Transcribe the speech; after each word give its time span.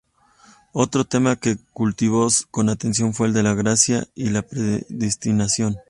Otro 0.73 1.05
tema 1.05 1.35
que 1.35 1.57
cultivó 1.73 2.27
con 2.49 2.69
atención 2.69 3.13
fue 3.13 3.27
el 3.27 3.33
de 3.35 3.43
la 3.43 3.53
gracia 3.53 4.07
y 4.15 4.31
la 4.31 4.41
predestinación. 4.41 5.77